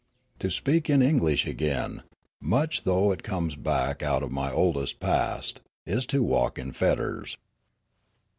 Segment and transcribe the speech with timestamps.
[0.39, 2.01] To speak in English again,
[2.41, 7.37] much though it brings back out of my oldest past, is to walk in fetters.